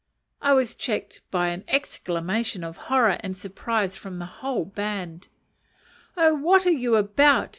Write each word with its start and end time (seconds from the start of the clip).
I 0.41 0.53
was 0.53 0.73
checked 0.73 1.21
by 1.29 1.49
an 1.49 1.63
exclamation 1.67 2.63
of 2.63 2.75
horror 2.89 3.17
and 3.19 3.37
surprise 3.37 3.97
from 3.97 4.17
the 4.17 4.25
whole 4.25 4.65
band 4.65 5.27
"Oh, 6.17 6.33
what 6.33 6.65
are 6.65 6.71
you 6.71 6.95
about? 6.95 7.49